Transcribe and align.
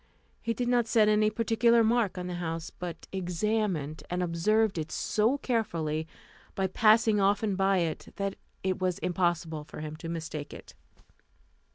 He 0.41 0.55
did 0.55 0.67
not 0.67 0.87
set 0.87 1.07
any 1.07 1.29
particular 1.29 1.83
mark 1.83 2.17
on 2.17 2.25
the 2.25 2.33
house, 2.41 2.71
but 2.71 3.05
examined 3.11 4.01
and 4.09 4.23
observed 4.23 4.79
it 4.79 4.91
so 4.91 5.37
carefully, 5.37 6.07
by 6.55 6.65
passing 6.65 7.19
often 7.21 7.55
by 7.55 7.77
it, 7.77 8.07
that 8.15 8.35
it 8.63 8.81
was 8.81 8.97
impossible 8.97 9.63
for 9.63 9.81
him 9.81 9.95
to 9.97 10.09
mistake 10.09 10.55
it. 10.55 10.73